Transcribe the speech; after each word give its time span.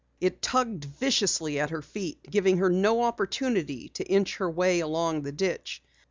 It 0.19 0.41
tugged 0.41 0.85
viciously 0.85 1.59
at 1.59 1.69
her 1.69 1.83
feet, 1.83 2.23
giving 2.27 2.57
her 2.57 2.71
no 2.71 3.03
opportunity 3.03 3.87
to 3.89 4.03
inch 4.07 4.37
her 4.37 4.49
way 4.49 4.79
along 4.79 5.21
the 5.21 5.31
ditch. 5.31 5.83